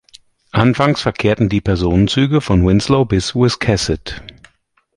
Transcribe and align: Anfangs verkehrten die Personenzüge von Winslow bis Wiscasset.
Anfangs 0.51 0.99
verkehrten 1.03 1.47
die 1.47 1.61
Personenzüge 1.61 2.41
von 2.41 2.65
Winslow 2.65 3.05
bis 3.05 3.35
Wiscasset. 3.35 4.23